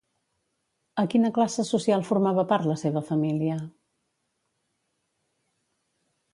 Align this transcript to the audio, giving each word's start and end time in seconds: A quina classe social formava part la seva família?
A 1.03 1.03
quina 1.13 1.31
classe 1.35 1.65
social 1.71 2.07
formava 2.07 2.47
part 2.53 2.67
la 2.71 2.79
seva 2.85 3.05
família? 3.11 3.59